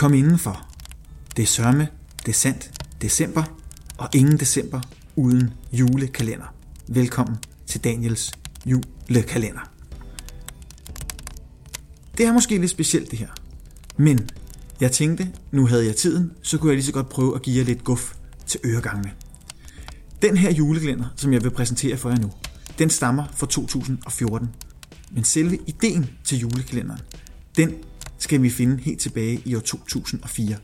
[0.00, 0.66] Kom indenfor.
[1.36, 1.88] Det er sørme,
[2.26, 2.70] det er sandt,
[3.02, 3.42] december,
[3.98, 4.80] og ingen december
[5.16, 6.54] uden julekalender.
[6.88, 8.32] Velkommen til Daniels
[8.66, 9.70] julekalender.
[12.18, 13.28] Det er måske lidt specielt det her,
[13.96, 14.28] men
[14.80, 17.58] jeg tænkte, nu havde jeg tiden, så kunne jeg lige så godt prøve at give
[17.58, 18.14] jer lidt guf
[18.46, 19.12] til øregangene.
[20.22, 22.32] Den her julekalender, som jeg vil præsentere for jer nu,
[22.78, 24.48] den stammer fra 2014.
[25.10, 27.00] Men selve ideen til julekalenderen,
[27.56, 27.74] den
[28.20, 30.56] skal vi finde helt tilbage i år 2004.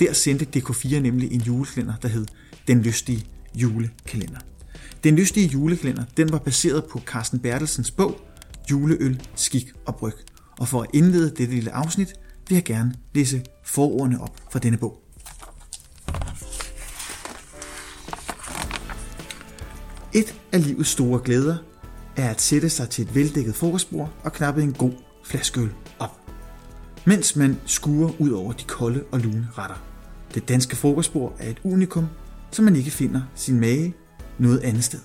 [0.00, 2.26] Der sendte DK4 nemlig en julekalender, der hed
[2.68, 4.38] Den Lystige Julekalender.
[5.04, 8.20] Den Lystige Julekalender, den var baseret på Carsten Bertelsens bog
[8.70, 10.14] Juleøl, Skik og Bryg.
[10.58, 12.14] Og for at indlede dette lille afsnit,
[12.48, 15.02] vil jeg gerne læse forordene op fra denne bog.
[20.14, 21.56] Et af livets store glæder
[22.16, 24.92] er at sætte sig til et veldækket frokostbord og knappe en god
[25.24, 26.21] flaske øl op.
[27.04, 29.76] Mens man skuer ud over de kolde og lune retter.
[30.34, 32.06] Det danske frokostbord er et unikum,
[32.50, 33.94] som man ikke finder sin mage
[34.38, 34.98] noget andet sted.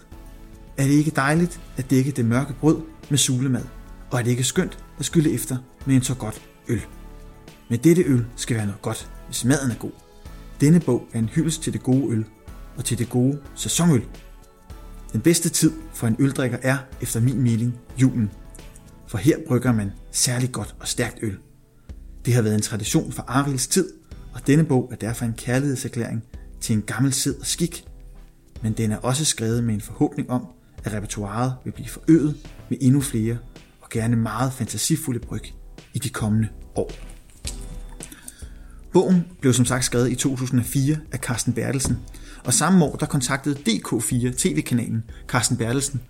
[0.78, 3.64] Er det ikke dejligt at dække det mørke brød med sulemad?
[4.12, 6.82] Og er det ikke skønt at skylle efter med en så godt øl?
[7.70, 9.92] Men dette øl skal være noget godt, hvis maden er god.
[10.62, 12.26] Denne bog er en hyldest til det gode øl
[12.78, 14.04] og til det gode sæsonøl.
[15.14, 18.32] Den bedste tid for en øldrikker er, efter min mening, julen.
[19.08, 21.38] For her brygger man særligt godt og stærkt øl.
[22.28, 23.90] Det har været en tradition for Arils tid,
[24.34, 26.24] og denne bog er derfor en kærlighedserklæring
[26.62, 27.84] til en gammel sid og skik.
[28.62, 30.46] Men den er også skrevet med en forhåbning om,
[30.84, 32.36] at repertoireet vil blive forøget
[32.70, 33.38] med endnu flere
[33.82, 35.42] og gerne meget fantasifulde bryg
[35.94, 36.92] i de kommende år.
[38.94, 41.98] Bogen blev som sagt skrevet i 2004 af Carsten Bertelsen,
[42.46, 46.02] og samme år der kontaktede DK4 tv-kanalen Carsten Bertelsen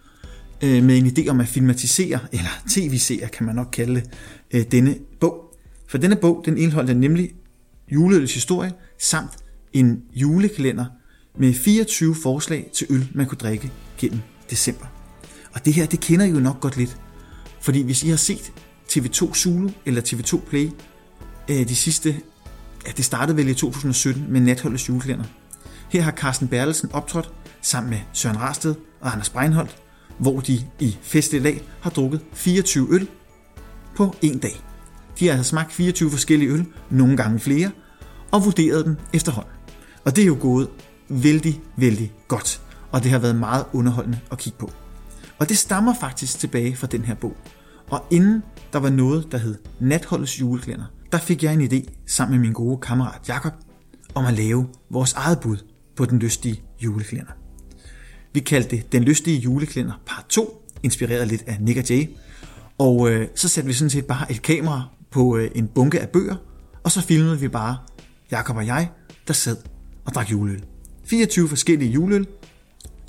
[0.63, 4.01] øh, med en idé om at filmatisere, eller tv-serie kan man nok kalde
[4.51, 5.46] det, denne bog.
[5.87, 7.31] For denne bog den indeholdt nemlig
[7.91, 9.31] juleølets historie samt
[9.73, 10.85] en julekalender
[11.39, 14.19] med 24 forslag til øl, man kunne drikke gennem
[14.49, 14.85] december.
[15.53, 16.97] Og det her, det kender I jo nok godt lidt.
[17.61, 18.53] Fordi hvis I har set
[18.89, 20.69] TV2 Zulu eller TV2 Play
[21.49, 22.15] øh, de sidste,
[22.87, 25.25] ja det startede vel i 2017 med Natholdets julekalender.
[25.89, 27.31] Her har Carsten Bertelsen optrådt
[27.61, 29.77] sammen med Søren Rasted og Anders Breinholt,
[30.19, 33.07] hvor de i festlig dag har drukket 24 øl
[33.95, 34.66] på en dag.
[35.19, 37.71] De har altså smagt 24 forskellige øl, nogle gange flere,
[38.31, 39.53] og vurderet dem efterhånden.
[40.05, 40.67] Og det er jo gået
[41.09, 42.61] vældig, vældig godt,
[42.91, 44.71] og det har været meget underholdende at kigge på.
[45.39, 47.37] Og det stammer faktisk tilbage fra den her bog.
[47.89, 52.37] Og inden der var noget, der hed Natholdets juleklænder, der fik jeg en idé sammen
[52.37, 53.53] med min gode kammerat Jakob
[54.15, 55.57] om at lave vores eget bud
[55.95, 57.31] på den lystige juleklænder.
[58.33, 62.09] Vi kaldte det Den lystige juleklænder part 2, inspireret lidt af Nick og Jay.
[62.77, 66.09] Og øh, så satte vi sådan set bare et kamera på øh, en bunke af
[66.09, 66.35] bøger,
[66.83, 67.77] og så filmede vi bare
[68.31, 68.89] Jakob og jeg,
[69.27, 69.57] der sad
[70.05, 70.63] og drak juleøl.
[71.05, 72.27] 24 forskellige juleøl,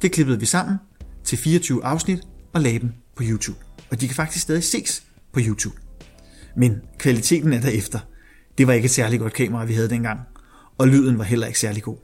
[0.02, 0.76] det klippede vi sammen
[1.24, 2.20] til 24 afsnit
[2.52, 3.58] og lagde dem på YouTube.
[3.90, 5.76] Og de kan faktisk stadig ses på YouTube.
[6.56, 7.98] Men kvaliteten er derefter.
[8.58, 10.20] Det var ikke et særligt godt kamera, vi havde dengang,
[10.78, 11.96] og lyden var heller ikke særlig god.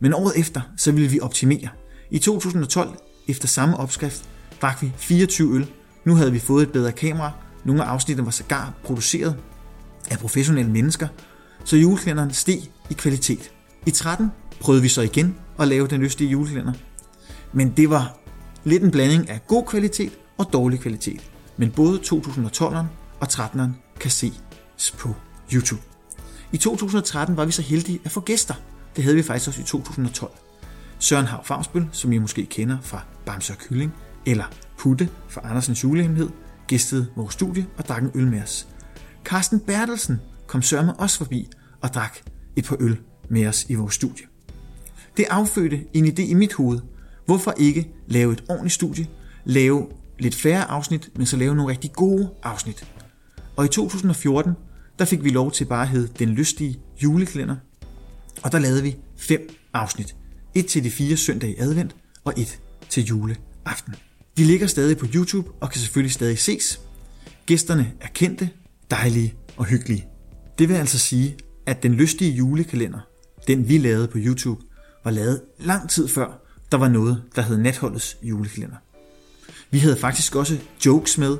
[0.00, 1.68] Men året efter, så ville vi optimere.
[2.10, 4.28] I 2012, efter samme opskrift,
[4.62, 5.66] drak vi 24 øl.
[6.04, 7.32] Nu havde vi fået et bedre kamera.
[7.68, 9.36] Nogle af afsnittene var sågar produceret
[10.10, 11.08] af professionelle mennesker,
[11.64, 12.58] så julekalenderen steg
[12.90, 13.52] i kvalitet.
[13.86, 14.30] I 13
[14.60, 16.72] prøvede vi så igen at lave den østlige julekalender.
[17.52, 18.18] Men det var
[18.64, 21.30] lidt en blanding af god kvalitet og dårlig kvalitet.
[21.56, 22.86] Men både 2012'eren
[23.20, 24.42] og 13'eren kan ses
[24.98, 25.14] på
[25.52, 25.82] YouTube.
[26.52, 28.54] I 2013 var vi så heldige at få gæster.
[28.96, 30.30] Det havde vi faktisk også i 2012.
[30.98, 33.94] Søren Hav Favsbøl, som I måske kender fra Bamse og Kylling,
[34.26, 34.44] eller
[34.78, 36.30] Putte fra Andersens julehemmelighed,
[36.68, 38.68] gæstede vores studie og drak en øl med os.
[39.24, 41.48] Carsten Bertelsen kom sørme også forbi
[41.80, 42.18] og drak
[42.56, 42.98] et par øl
[43.28, 44.26] med os i vores studie.
[45.16, 46.80] Det affødte en idé i mit hoved.
[47.26, 49.06] Hvorfor ikke lave et ordentligt studie,
[49.44, 49.86] lave
[50.18, 52.86] lidt færre afsnit, men så lave nogle rigtig gode afsnit.
[53.56, 54.52] Og i 2014,
[54.98, 57.56] der fik vi lov til bare at hedde Den Lystige Juleklænder,
[58.42, 60.16] og der lavede vi fem afsnit.
[60.54, 63.94] Et til de fire søndage i advent, og et til juleaften.
[64.38, 66.80] De ligger stadig på YouTube og kan selvfølgelig stadig ses.
[67.46, 68.50] Gæsterne er kendte,
[68.90, 70.06] dejlige og hyggelige.
[70.58, 71.36] Det vil altså sige,
[71.66, 72.98] at den lystige julekalender,
[73.46, 74.62] den vi lavede på YouTube,
[75.04, 78.76] var lavet lang tid før, der var noget, der hed Natholdets julekalender.
[79.70, 81.36] Vi havde faktisk også jokes med,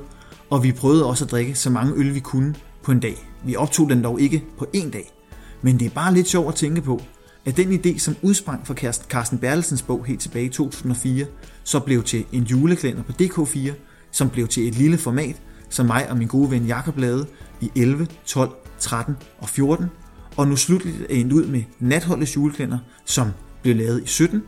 [0.49, 3.15] og vi prøvede også at drikke så mange øl vi kunne på en dag.
[3.45, 5.11] Vi optog den dog ikke på en dag.
[5.61, 7.01] Men det er bare lidt sjovt at tænke på,
[7.45, 8.73] at den idé, som udsprang fra
[9.09, 11.25] Carsten Bertelsens bog helt tilbage i 2004,
[11.63, 13.71] så blev til en juleklænder på DK4,
[14.11, 15.35] som blev til et lille format,
[15.69, 17.27] som mig og min gode ven Jakob lavede
[17.61, 19.85] i 11, 12, 13 og 14,
[20.37, 23.27] og nu slutligt er endt ud med Natholdets juleklænder, som
[23.61, 24.43] blev lavet i 17,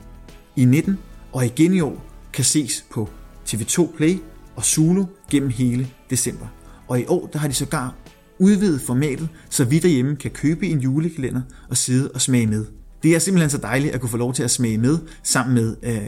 [0.55, 0.97] i 19
[1.31, 3.09] og igen i år kan ses på
[3.49, 4.17] TV2 Play
[4.55, 6.47] og Zulu gennem hele december.
[6.87, 7.95] Og i år der har de sågar
[8.39, 12.80] udvidet formatet, så vi derhjemme kan købe en julekalender og sidde og smage med.
[13.03, 15.75] Det er simpelthen så dejligt at kunne få lov til at smage med sammen med
[15.83, 16.01] øh,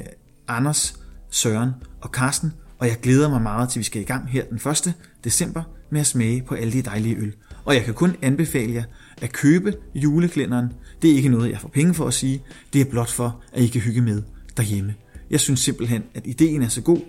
[0.47, 0.99] Anders,
[1.29, 4.71] Søren og Karsten, og jeg glæder mig meget til, vi skal i gang her den
[4.71, 4.93] 1.
[5.23, 7.33] december med at smage på alle de dejlige øl.
[7.65, 8.83] Og jeg kan kun anbefale jer
[9.21, 10.67] at købe juleklænderen.
[11.01, 12.43] Det er ikke noget, jeg får penge for at sige.
[12.73, 14.23] Det er blot for, at I kan hygge med
[14.57, 14.93] derhjemme.
[15.29, 16.99] Jeg synes simpelthen, at ideen er så god,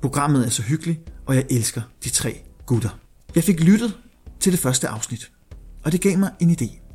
[0.00, 2.98] programmet er så hyggeligt, og jeg elsker de tre gutter.
[3.34, 3.98] Jeg fik lyttet
[4.40, 5.30] til det første afsnit,
[5.84, 6.87] og det gav mig en idé.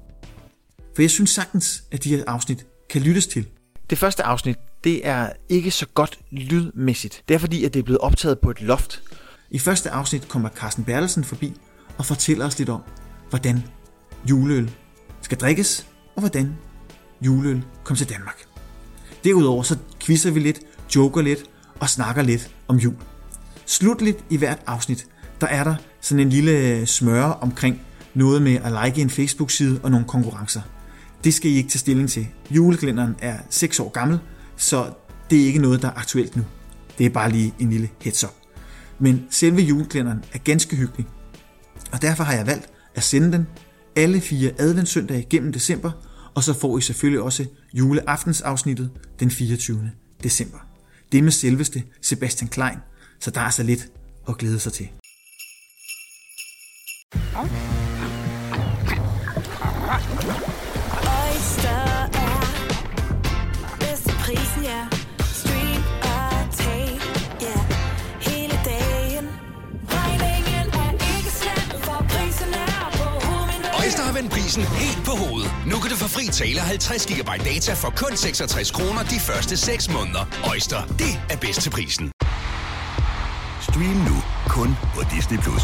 [0.96, 3.46] For jeg synes sagtens, at de her afsnit kan lyttes til.
[3.90, 7.24] Det første afsnit, det er ikke så godt lydmæssigt.
[7.28, 9.02] Det er fordi, at det er blevet optaget på et loft.
[9.52, 11.54] I første afsnit kommer Carsten Bertelsen forbi
[11.98, 12.82] og fortæller os lidt om,
[13.30, 13.64] hvordan
[14.30, 14.72] juleøl
[15.22, 16.56] skal drikkes, og hvordan
[17.22, 18.46] juleøl kom til Danmark.
[19.24, 20.60] Derudover så quizzer vi lidt,
[20.96, 21.44] joker lidt
[21.80, 22.96] og snakker lidt om jul.
[23.66, 25.08] Slutligt i hvert afsnit,
[25.42, 27.82] der er der sådan en lille smøre omkring
[28.14, 30.62] noget med at like en Facebook-side og nogle konkurrencer.
[31.24, 32.28] Det skal I ikke tage stilling til.
[32.50, 34.20] Julekalenderen er 6 år gammel,
[34.58, 34.94] så
[35.30, 36.44] det er ikke noget, der er aktuelt nu.
[36.98, 38.34] Det er bare lige en lille heads up.
[39.00, 41.06] Men selve julekalenderen er ganske hyggelig,
[41.92, 43.48] og derfor har jeg valgt at sende den
[43.96, 45.92] alle fire adventssøndage gennem december,
[46.36, 49.92] og så får I selvfølgelig også juleaftensafsnittet den 24.
[50.24, 50.58] december.
[51.12, 52.78] Det med selveste Sebastian Klein,
[53.20, 53.88] så der er så lidt
[54.30, 54.90] at glæde sig til.
[57.36, 57.74] Okay.
[60.22, 60.53] til
[74.54, 75.52] prisen, helt på hovedet.
[75.66, 79.58] Nu kan du få fri tale 50 GB data for kun 66 kroner de første
[79.58, 80.26] 6 måneder.
[80.50, 82.12] Øjster, det er bedst til prisen.
[83.62, 84.18] Stream nu
[84.48, 85.38] kun på Disney+.
[85.38, 85.64] Plus.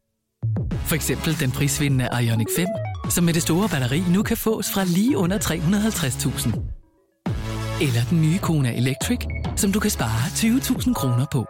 [0.91, 2.67] For eksempel den prisvindende Ioniq 5,
[3.09, 6.47] som med det store batteri nu kan fås fra lige under 350.000.
[7.81, 9.19] Eller den nye Kona Electric,
[9.55, 11.45] som du kan spare 20.000 kroner på.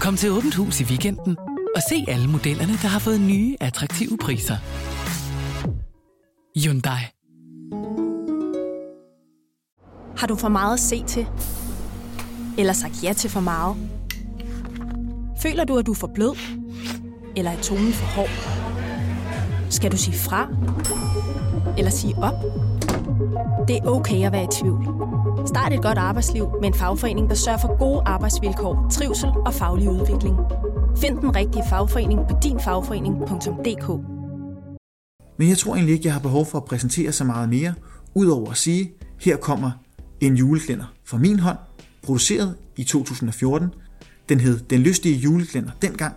[0.00, 1.36] Kom til Åbent Hus i weekenden
[1.76, 4.56] og se alle modellerne, der har fået nye, attraktive priser.
[6.58, 7.02] Hyundai.
[10.16, 11.26] Har du for meget at se til?
[12.58, 13.76] Eller sagt ja til for meget?
[15.42, 16.61] Føler du, at du er for blød?
[17.36, 18.30] Eller er tonen for hård?
[19.70, 20.48] Skal du sige fra?
[21.78, 22.34] Eller sige op?
[23.68, 24.84] Det er okay at være i tvivl.
[25.46, 29.90] Start et godt arbejdsliv med en fagforening, der sørger for gode arbejdsvilkår, trivsel og faglig
[29.90, 30.36] udvikling.
[30.96, 33.88] Find den rigtige fagforening på dinfagforening.dk
[35.38, 37.74] Men jeg tror egentlig ikke, jeg har behov for at præsentere så meget mere,
[38.14, 39.70] udover at sige, her kommer
[40.20, 41.58] en juleklænder fra min hånd,
[42.02, 43.68] produceret i 2014.
[44.28, 46.14] Den hed Den lystige juleklænder dengang,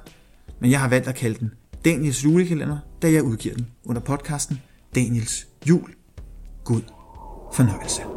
[0.60, 1.52] men jeg har valgt at kalde den
[1.86, 4.62] Daniels julekalender, da jeg udgiver den under podcasten
[4.96, 5.96] Daniels Jul.
[6.64, 6.82] God
[7.54, 8.15] fornøjelse.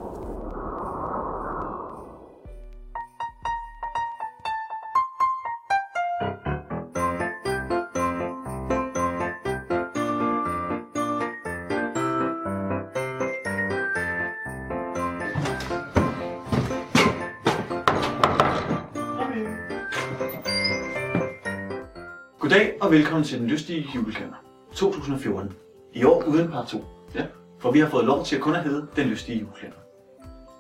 [22.98, 24.36] Velkommen til den lystige julekalender
[24.74, 25.52] 2014.
[25.92, 26.84] I år uden par 2.
[27.14, 27.24] Ja.
[27.60, 29.78] For vi har fået lov til at kun at hedde den lystige julekalender.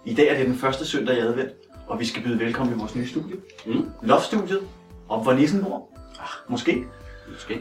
[0.04, 1.50] I dag er det den første søndag i advent,
[1.86, 3.36] og vi skal byde velkommen i vores nye studie.
[3.66, 3.90] Mm.
[4.02, 4.60] Loftstudiet,
[5.08, 5.88] op hvor nissen bor.
[6.20, 6.84] Ah, måske.
[7.32, 7.60] Måske.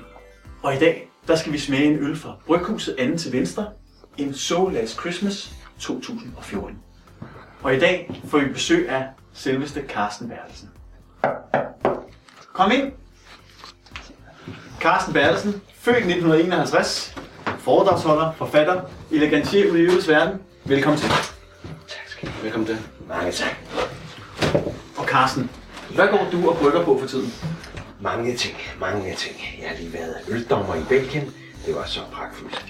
[0.63, 3.69] Og i dag, der skal vi smage en øl fra Bryghuset anden til venstre.
[4.17, 6.77] En So Last Christmas 2014.
[7.63, 10.69] Og i dag får vi besøg af selveste Carsten Bertelsen.
[12.53, 12.91] Kom ind!
[14.79, 17.15] Carsten Bertelsen, født 1951,
[17.59, 18.81] foredragsholder, forfatter,
[19.11, 20.39] elegantier ud i ølets verden.
[20.65, 21.09] Velkommen til.
[22.43, 22.77] Velkommen til.
[23.07, 23.55] Mange tak.
[24.97, 25.49] Og Carsten,
[25.95, 27.33] hvad går du og brygger på for tiden?
[27.99, 29.35] mange ting, mange ting.
[29.61, 31.23] Jeg har lige været øldommer i Belgien.
[31.65, 32.65] Det var så pragtfuldt.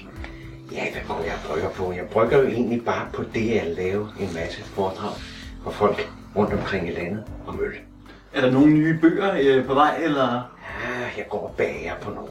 [0.71, 1.91] Ja, hvad går jeg og brygger på?
[1.91, 5.11] Jeg brygger jo egentlig bare på det at lave en masse foredrag
[5.63, 7.73] for folk rundt omkring i landet om øl.
[8.33, 10.56] Er der nogle nye bøger øh, på vej, eller?
[10.84, 12.29] Ja, jeg går og bager på nogle.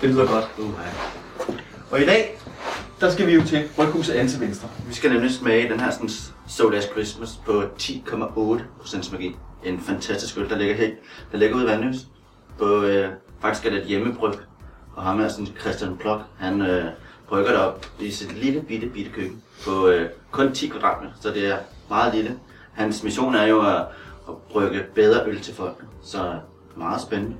[0.00, 0.50] Det lyder godt.
[0.58, 0.80] Uh,
[1.90, 2.38] Og i dag,
[3.00, 4.68] der skal vi jo til Bryghuset Anse Venstre.
[4.88, 6.08] Vi skal nemlig smage den her sådan
[6.48, 9.36] So Last Christmas på 10,8% magi.
[9.64, 10.94] En fantastisk øl, der ligger helt,
[11.32, 11.96] der ligger ude i Vandløs.
[12.58, 13.08] På, øh,
[13.40, 14.34] faktisk er det et hjemmebryg.
[14.96, 16.84] Og ham er sådan Christian Plok, han øh,
[17.28, 21.30] brygger det op i sit lille bitte bitte køkken på øh, kun 10 kvadratmeter, så
[21.30, 21.56] det er
[21.88, 22.38] meget lille.
[22.72, 23.76] Hans mission er jo at,
[24.28, 26.38] at brygge bedre øl til folk, så
[26.76, 27.36] meget spændende.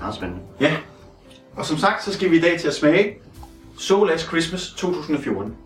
[0.00, 0.42] Meget spændende.
[0.60, 0.76] Ja.
[1.56, 3.18] Og som sagt, så skal vi i dag til at smage
[3.78, 5.56] So Last Christmas 2014.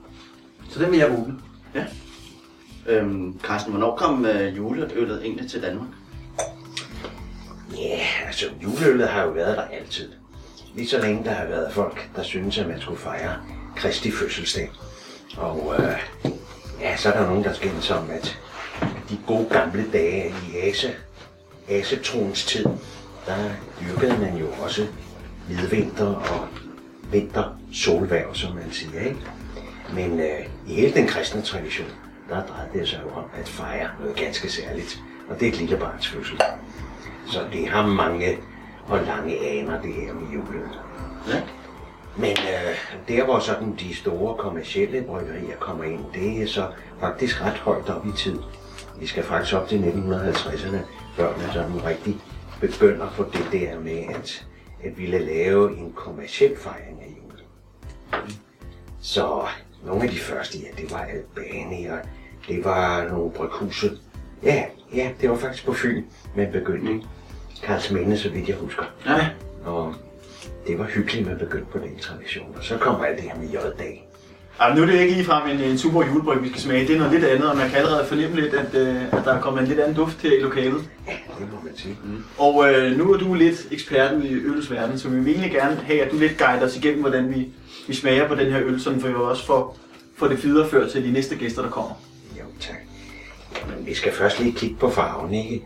[0.70, 1.34] Så den vil jeg åbne.
[1.74, 1.84] Ja.
[2.86, 5.88] Øhm, Carsten, hvornår kom øh, juleøllet egentlig til Danmark?
[7.76, 10.08] Ja, altså juleøllet har jo været der altid.
[10.74, 13.36] Lige så længe der har været folk, der synes, at man skulle fejre
[13.76, 14.70] Kristi fødselsdag.
[15.36, 15.98] Og øh,
[16.80, 18.38] ja, så er der nogen, der skændes om, at
[19.10, 20.94] de gode gamle dage i Ase,
[21.68, 22.66] Asetroens tid,
[23.26, 23.36] der
[23.80, 24.86] dyrkede man jo også
[25.48, 26.48] midvinter og
[27.12, 29.00] vinter solværv, som man siger.
[29.00, 29.20] Ikke?
[29.94, 31.88] Men øh, i hele den kristne tradition,
[32.28, 35.02] der drejede det sig jo om at fejre noget ganske særligt.
[35.28, 36.40] Og det er et lille barns fødsel.
[37.26, 38.38] Så det har mange
[38.86, 40.68] og lange aner, det her med julen.
[41.28, 41.40] Ja.
[42.16, 42.76] Men øh,
[43.08, 46.66] der hvor sådan de store kommercielle bryggerier kommer ind, det er så
[47.00, 48.38] faktisk ret højt op i tid.
[49.00, 50.78] Vi skal faktisk op til 1950'erne,
[51.16, 52.16] før man sådan rigtig
[52.60, 54.46] begynder på det der med at,
[54.84, 57.46] at ville lave en kommerciel fejring af julen.
[59.00, 59.42] Så
[59.86, 61.98] nogle af de første, ja, det var Albani, og
[62.48, 63.90] det var nogle bryghuse.
[64.42, 64.64] Ja,
[64.94, 66.04] ja, det var faktisk på Fyn,
[66.36, 66.92] man begyndte.
[66.92, 67.02] Mm.
[67.62, 68.82] Karlsminde, så vidt jeg husker.
[69.06, 69.28] Ja.
[69.64, 69.94] Og
[70.66, 72.54] det var hyggeligt, man begyndte på den tradition.
[72.56, 74.06] Og så kommer alt det her med J-dag.
[74.60, 76.86] Jamen, nu er det ikke ligefrem en, en super julebryg, vi skal smage.
[76.86, 79.34] Det er noget lidt andet, og man kan allerede fornemme lidt, at, øh, at der
[79.34, 80.90] er kommet en lidt anden duft her i lokalet.
[81.06, 81.98] Ja, det må man sige.
[82.04, 82.24] Mm.
[82.38, 85.76] Og øh, nu er du lidt ekspert ude i ølsverdenen, så vi vil egentlig gerne
[85.76, 87.48] have, at du lidt guider os igennem, hvordan vi,
[87.88, 89.78] vi smager på den her øl, sådan for vi også får,
[90.16, 91.94] får det videreført til de næste gæster, der kommer.
[92.38, 92.76] Jo, tak.
[93.68, 95.64] Men vi skal først lige kigge på farven, ikke?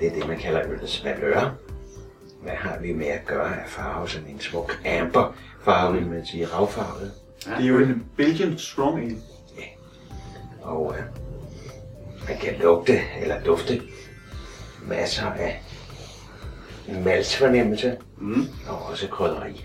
[0.00, 1.54] Det er det, man kalder ølets valør.
[2.42, 4.08] Hvad har vi med at gøre af farve?
[4.08, 7.12] Sådan en smuk amber farve, vil man sige, ravfarvet.
[7.44, 9.16] Det er jo en Belgian Strong Ale.
[10.62, 11.04] Og øh,
[12.28, 13.82] man kan lugte eller dufte
[14.86, 15.62] masser af
[17.04, 18.48] maltsfornemmelse mm.
[18.68, 19.64] og også krydderi.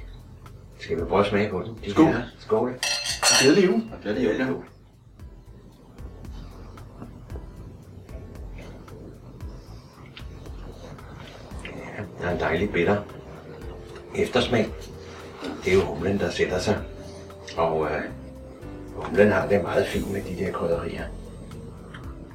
[0.80, 1.78] Skal vi prøve at smage på den?
[1.86, 2.06] De Skål.
[2.06, 2.24] her?
[2.40, 2.80] Skål.
[3.42, 3.84] Glædelig jul.
[4.04, 4.64] Det er jo det.
[12.22, 12.98] Der er en dejlig bitter
[14.16, 14.70] eftersmag.
[15.66, 16.80] Det er jo humlen, der sætter sig.
[17.58, 18.02] Og øh,
[18.96, 21.04] humlen har det meget fint med de der krydderier.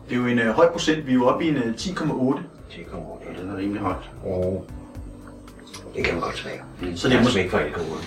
[0.09, 1.07] Det er jo en øh, høj procent.
[1.07, 2.40] Vi er jo oppe i en øh, 10,8.
[2.76, 3.40] 10,8.
[3.42, 4.11] Den er rimelig højt.
[4.25, 4.66] Og
[5.97, 6.61] det kan man godt smage.
[6.97, 7.99] Så det er måske- smag for alkohol.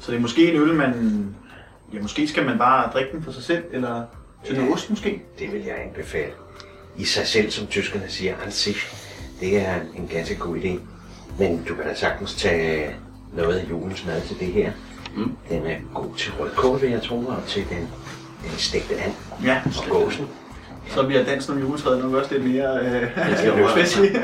[0.00, 0.94] Så det er måske en øl, man...
[1.92, 4.04] Ja, måske skal man bare drikke den for sig selv, eller
[4.44, 5.22] til noget ost måske.
[5.38, 6.32] Det vil jeg anbefale.
[6.96, 8.86] I sig selv, som tyskerne siger, an sich.
[9.40, 10.78] Det er en ganske god idé.
[11.38, 12.90] Men du kan da sagtens tage
[13.36, 14.72] noget af julens mad til det her.
[15.16, 15.32] Mm.
[15.48, 17.78] Den er god til rødkål, vil jeg tro, og til den,
[18.42, 19.12] den stegte and
[19.44, 20.26] Ja, og gåsen.
[20.88, 24.10] Så bliver dansen om juletræet nok også lidt mere øh, skal festlig.
[24.12, 24.22] Det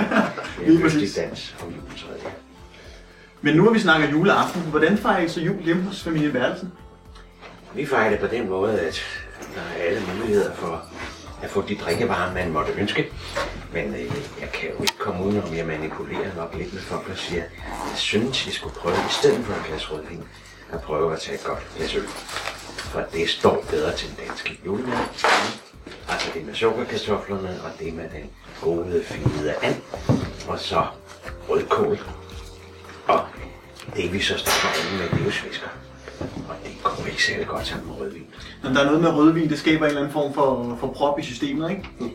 [0.66, 1.14] Lige er en præcis.
[1.14, 2.33] dans om juletræet.
[3.42, 4.62] Men nu har vi snakket juleaften.
[4.62, 6.73] Hvordan fejrer I så jul hjemme hos familie Værelsen?
[7.75, 9.00] Vi fejrer det på den måde, at
[9.54, 10.83] der er alle muligheder for
[11.42, 13.07] at få de drikkevarer, man måtte ønske.
[13.73, 14.00] Men øh,
[14.40, 17.42] jeg kan jo ikke komme udenom, jeg manipulerer nok lidt med folk og siger,
[17.90, 20.23] jeg synes, I skulle prøve i stedet for et glas rødvin,
[20.73, 22.02] at prøve at tage et godt glas øl.
[22.92, 24.99] For det står bedre til den danske julemad.
[26.08, 28.30] Altså det med sukkerkartoflerne, og det med den
[28.62, 29.76] gode, fine and,
[30.49, 30.87] og så
[31.49, 31.99] rødkål.
[33.06, 33.20] Og
[33.96, 35.68] det vi så står med, det er jo svisker.
[36.20, 38.26] Og det går ikke særlig godt sammen med rødvin.
[38.62, 41.18] Når der er noget med rødvin, det skaber en eller anden form for, for prop
[41.18, 41.88] i systemet, ikke?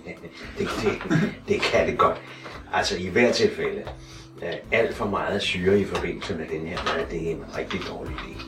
[0.57, 1.01] det, det,
[1.47, 2.17] det kan det godt.
[2.73, 3.83] Altså i hvert tilfælde,
[4.43, 7.79] øh, alt for meget syre i forbindelse med den her mad, det er en rigtig
[7.89, 8.46] dårlig idé.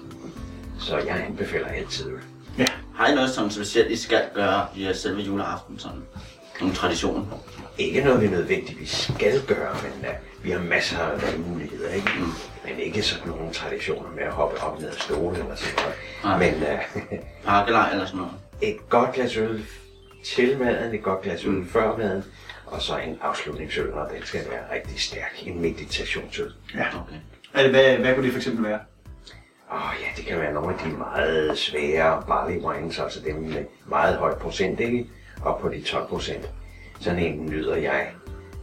[0.90, 2.20] Så jeg anbefaler altid øl.
[2.58, 2.66] Ja.
[2.96, 5.80] Har I noget sådan specielt, I skal gøre i selve juleaften?
[5.80, 6.02] Sådan
[6.60, 7.26] nogle traditioner?
[7.78, 12.12] Ikke noget, vi nødvendigvis skal gøre, men uh, vi har masser af valgmuligheder, ikke?
[12.20, 12.26] Mm.
[12.66, 15.96] Men ikke sådan nogle traditioner med at hoppe op ned af stole eller sådan noget.
[16.24, 16.52] Nej.
[16.52, 18.34] Men uh, Pakkelej eller sådan noget?
[18.62, 19.66] et godt glas øl
[20.26, 22.24] til maden, et godt glas øl før maden,
[22.66, 25.44] Og så en afslutningsøl, og den skal være rigtig stærk.
[25.46, 26.52] En meditationsøl.
[26.76, 26.88] Ja.
[26.88, 27.16] Okay.
[27.54, 28.80] Altså, hvad, hvad kunne det for eksempel være?
[29.72, 33.36] Åh oh, ja, det kan være nogle af de meget svære barley wines, altså dem
[33.36, 35.06] med meget høj procent, ikke?
[35.42, 36.50] Og på de 12 procent.
[37.00, 38.08] Sådan en nyder jeg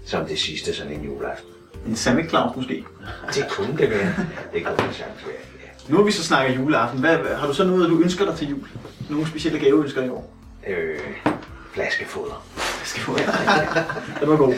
[0.07, 1.51] som det sidste sådan en juleaften.
[1.87, 2.85] En Santa Claus måske?
[3.35, 4.15] Det kunne det være.
[4.53, 5.37] Det kunne det sagtens være.
[5.89, 7.01] Nu har vi så snakket juleaften.
[7.01, 8.69] Hvad, hvad- har du så noget, du ønsker dig til jul?
[9.11, 10.35] Nogle specielle gaveønsker i år?
[10.67, 10.99] Øh,
[11.73, 12.47] flaskefoder.
[12.57, 13.23] Flaskefoder.
[14.21, 14.55] det var god.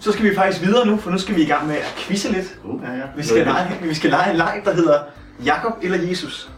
[0.00, 2.32] Så skal vi faktisk videre nu, for nu skal vi i gang med at quizze
[2.32, 2.58] lidt.
[2.64, 3.02] Uh, ja, ja.
[3.16, 5.00] Vi skal, lege, vi skal lege en leg, der hedder
[5.44, 6.50] Jakob eller Jesus.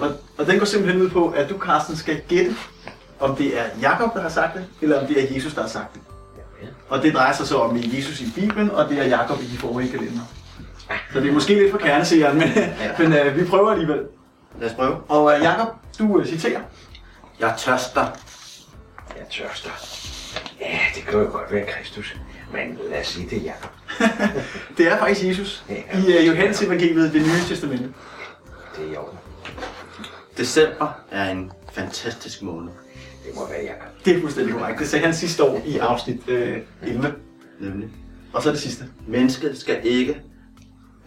[0.00, 2.54] Og, og den går simpelthen ud på, at du, Carsten, skal gætte,
[3.20, 5.68] om det er Jakob, der har sagt det, eller om det er Jesus, der har
[5.68, 6.00] sagt det.
[6.88, 9.58] Og det drejer sig så om Jesus i Bibelen, og det er Jakob i de
[9.58, 10.20] forrige kalender.
[11.12, 12.48] Så det er måske lidt for kerneseeren, men,
[12.98, 14.00] men øh, vi prøver alligevel.
[14.60, 14.96] Lad os prøve.
[15.08, 16.60] Og øh, Jakob, du øh, citerer.
[17.40, 18.06] Jeg tørster.
[19.16, 19.70] Jeg tørster.
[20.60, 22.16] Ja, det kan jo godt være Kristus.
[22.52, 23.70] Men lad os sige det, Jacob.
[24.78, 27.84] Det er faktisk Jesus i øh, Johannes evangeliet, det nye testamente.
[28.76, 29.18] Det er i orden.
[30.36, 32.70] December er en fantastisk måned.
[33.26, 34.04] Det må være Jacob.
[34.04, 34.78] Det er fuldstændig korrekt.
[34.78, 37.14] Det sagde han sidste år i afsnit øh, 11.
[37.60, 37.88] Nemlig.
[38.32, 38.84] Og så det sidste.
[39.06, 40.22] Mennesket skal ikke,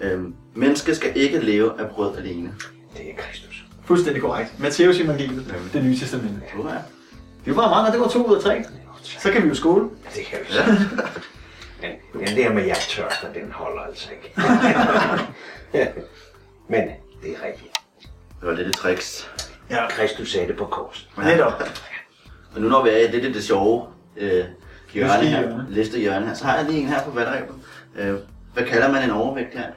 [0.01, 2.53] øhm, mennesket skal ikke leve af brød alene.
[2.97, 3.65] Det er Kristus.
[3.85, 4.59] Fuldstændig korrekt.
[4.59, 6.41] Matteus evangeliet, det nye testamente.
[6.57, 6.73] Ja.
[7.45, 8.63] Det var meget, og det var to ud af tre.
[9.03, 9.89] Så kan vi jo skåle.
[10.15, 10.63] Det kan vi så.
[12.23, 14.33] Men den der med, jeg tørster, den holder altså ikke.
[16.69, 16.81] Men
[17.23, 17.71] det er rigtigt.
[18.39, 19.29] Det var lidt et tricks.
[19.69, 19.87] Ja.
[19.89, 21.09] Kristus sagde det på kors.
[21.17, 21.63] Netop.
[22.55, 23.87] Og nu når vi er i lidt af det sjove
[24.17, 24.45] øh,
[24.93, 27.55] hjørne her, liste hjørne her, så har jeg lige en her på valgrebet.
[27.95, 28.15] Øh,
[28.53, 29.67] hvad kalder man en overvægt her?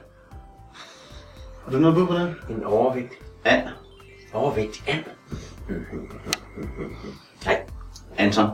[1.65, 2.35] Har du noget bud på det?
[2.49, 3.13] En overvægt.
[3.45, 3.67] And.
[4.33, 4.83] Overvægt.
[4.87, 5.03] And.
[7.45, 7.61] Nej.
[8.17, 8.49] Anton.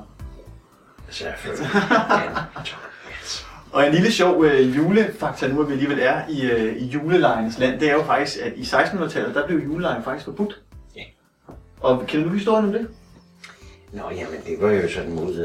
[1.09, 1.67] Selvfølgelig.
[3.73, 7.59] Og en lille sjov øh, julefakta nu, at vi alligevel er i, øh, i julelejernes
[7.59, 10.61] land, det er jo faktisk, at i 1600-tallet, der blev julelejen faktisk forbudt.
[10.95, 11.01] Ja.
[11.81, 12.87] Og kender du historien om det?
[13.93, 15.35] Nå, jamen, det var jo sådan mod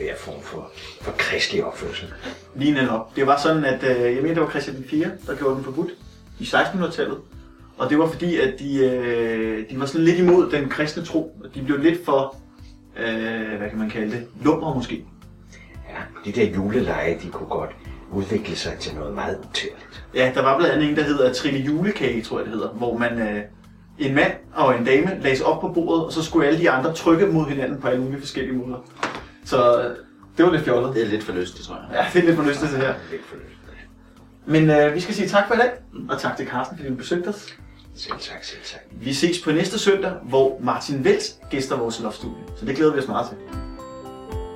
[0.00, 2.08] øh, form for, for kristelig opførsel.
[2.54, 3.16] Lige netop.
[3.16, 5.90] Det var sådan, at øh, jeg mener, det var Christian 4, der gjorde den forbudt
[6.40, 7.18] i 1600-tallet.
[7.78, 11.36] Og det var fordi, at de, øh, de var sådan lidt imod den kristne tro.
[11.44, 12.36] Og De blev lidt for,
[12.98, 15.04] øh, hvad kan man kalde det, lummer måske.
[15.90, 17.70] Ja, de der juleleje, de kunne godt
[18.12, 20.04] udvikle sig til noget meget utærligt.
[20.14, 22.98] Ja, der var blandt andet en, der hedder Trille Julekage, tror jeg det hedder, hvor
[22.98, 23.42] man, øh,
[23.98, 26.70] en mand og en dame lagde sig op på bordet, og så skulle alle de
[26.70, 28.78] andre trykke mod hinanden på alle mulige forskellige måder.
[29.44, 29.96] Så øh,
[30.36, 30.94] det var lidt fjollet.
[30.94, 31.84] Det er lidt for lystigt, tror jeg.
[31.92, 32.94] Ja, det er lidt for lystigt det her.
[34.46, 35.70] Men øh, vi skal sige tak for i dag,
[36.08, 37.46] og tak til Carsten, fordi du besøgte os.
[37.94, 38.80] Selv tak, selv tak.
[38.92, 42.42] Vi ses på næste søndag, hvor Martin Vels gæster vores loftstudie.
[42.56, 43.36] Så det glæder vi os meget til.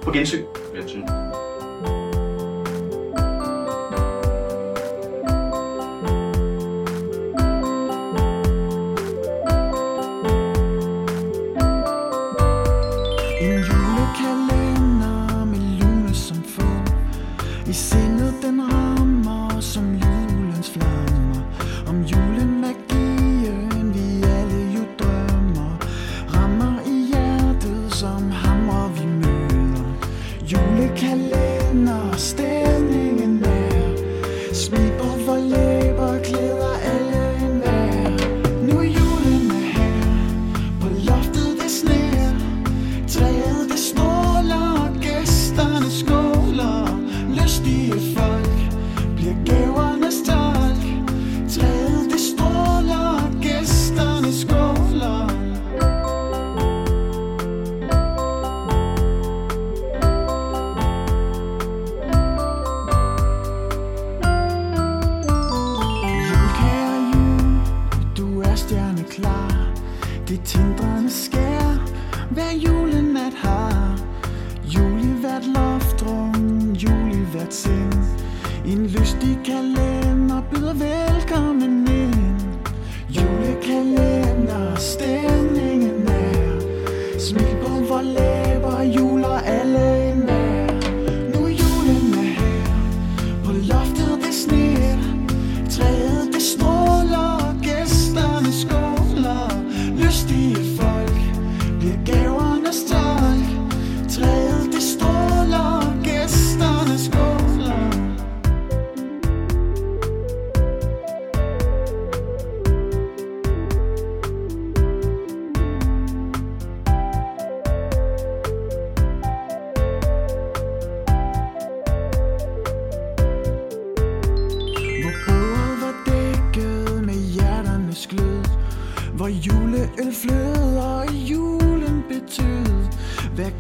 [0.05, 0.45] På gensyn.
[0.75, 1.03] Gensyn.
[1.03, 1.34] En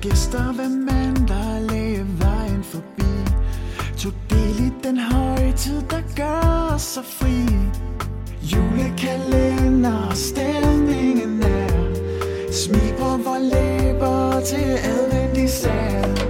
[0.00, 3.12] gæster ved mandag lagde vejen forbi.
[3.98, 7.46] Tog del i den højtid, der gør os så fri.
[8.42, 11.94] Julekalender, stemningen er.
[12.52, 16.23] Smil på vores læber til advent især.